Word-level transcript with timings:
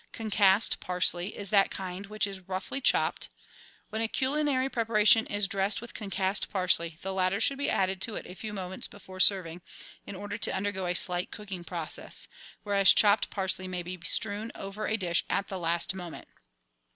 Concussed 0.11 0.79
Parsley 0.79 1.37
is 1.37 1.51
that 1.51 1.69
kind 1.69 2.07
which 2.07 2.25
is 2.25 2.39
roughly 2.39 2.81
chopped. 2.81 3.29
When 3.91 4.01
a 4.01 4.07
culinary 4.07 4.67
preparation 4.67 5.27
is 5.27 5.47
dressed 5.47 5.79
with 5.79 5.93
concussed 5.93 6.49
parsley, 6.49 6.97
the 7.03 7.13
latter 7.13 7.39
should 7.39 7.59
be 7.59 7.69
added 7.69 8.01
to 8.01 8.15
it 8.15 8.25
a 8.25 8.33
few 8.33 8.51
moments 8.51 8.87
before 8.87 9.19
serving, 9.19 9.61
in 10.07 10.15
order 10.15 10.39
to 10.39 10.55
undergo 10.55 10.87
a 10.87 10.95
slight 10.95 11.29
cooking 11.29 11.63
process; 11.63 12.27
whereas 12.63 12.95
chopped 12.95 13.29
parsley 13.29 13.67
may 13.67 13.83
be 13.83 13.99
strewn 14.03 14.51
over 14.55 14.87
a 14.87 14.97
dish 14.97 15.23
at 15.29 15.49
the 15.49 15.59
last 15.59 15.93
moment. 15.93 16.27